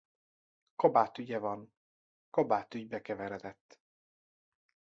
Kabátügye 0.75 1.37
van- 1.39 1.73
Kabátügybe 2.35 3.01
keveredett. 3.01 3.79